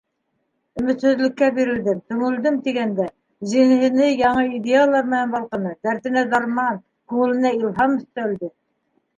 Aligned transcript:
Өмөтһөҙлөккә 0.83 1.49
бирелдем, 1.57 1.99
төңөлдөм 2.13 2.57
тигәндә, 2.67 3.05
зиһене 3.51 4.07
яңы 4.23 4.47
идеялар 4.61 5.07
менән 5.13 5.37
балҡыны, 5.37 5.77
дәртенә 5.89 6.25
дарман, 6.33 6.83
күңеленә 7.13 7.57
илһам 7.63 7.99
өҫтәлде. 8.01 8.55